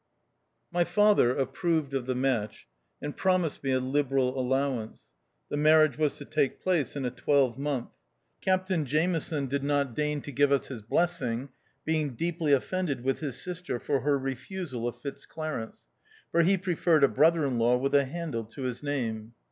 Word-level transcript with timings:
My 0.71 0.83
father 0.83 1.29
approved 1.35 1.93
of 1.93 2.07
the 2.07 2.15
match, 2.15 2.67
and 3.03 3.15
pro 3.15 3.35
mised 3.35 3.61
me 3.61 3.71
a 3.71 3.79
liberal 3.79 4.35
allowance. 4.39 5.11
The 5.49 5.57
marriage 5.57 5.95
was 5.95 6.17
to 6.17 6.25
take 6.25 6.59
place 6.59 6.95
in 6.95 7.05
a 7.05 7.11
twelvemonth. 7.11 7.91
Cap 8.43 8.65
tain 8.65 8.85
Jameson 8.85 9.45
did 9.45 9.63
not 9.63 9.93
deign 9.93 10.21
to 10.21 10.31
give 10.31 10.51
us 10.51 10.69
his 10.69 10.81
blessing, 10.81 11.49
being 11.85 12.15
deeply 12.15 12.51
offended 12.51 13.03
with 13.03 13.19
his 13.19 13.39
sister 13.39 13.79
for 13.79 13.99
her 13.99 14.17
refusal 14.17 14.87
of 14.87 14.99
Fitzclarence, 14.99 15.85
for 16.31 16.41
he 16.41 16.57
preferred 16.57 17.03
a 17.03 17.07
brother 17.07 17.45
in 17.45 17.59
law 17.59 17.77
with 17.77 17.93
a 17.93 18.05
handle 18.05 18.45
to 18.45 18.63
his 18.63 18.81
name. 18.81 19.33